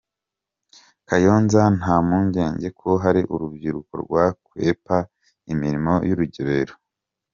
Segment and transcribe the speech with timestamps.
[1.07, 4.97] Kayonza Nta mpungenge ko hari urubyiruko rwakwepa
[5.51, 6.73] imirimo y’urugerero